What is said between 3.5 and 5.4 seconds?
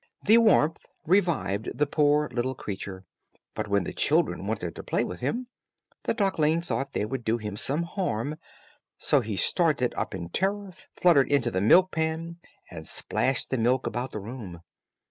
but when the children wanted to play with